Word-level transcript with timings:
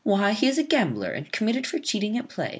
why, 0.03 0.31
he 0.31 0.47
is 0.47 0.57
a 0.57 0.63
gambler, 0.63 1.11
and 1.11 1.31
committed 1.31 1.67
for 1.67 1.77
cheating 1.77 2.17
at 2.17 2.27
play. 2.27 2.49